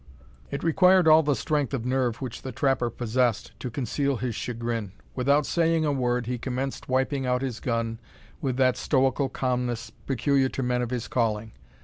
[0.49, 4.93] It required all the strength of nerve which the trapper possessed to conceal his chagrin.
[5.13, 7.99] Without saying a word, he commenced wiping out his gun
[8.41, 11.51] with that stoical calmness peculiar to men of his calling.